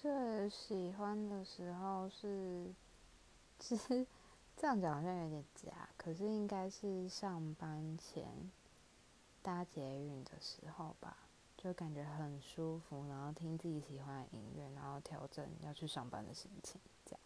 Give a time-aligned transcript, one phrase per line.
[0.00, 2.72] 最喜欢的时候是
[3.58, 4.06] 其实
[4.56, 8.50] 这样讲好像有点假可是应该是上班前
[9.42, 11.18] 搭捷运的时候吧
[11.54, 17.20] 就感觉很舒服然后听自己喜欢的音乐然后调整要去上班的心情这样。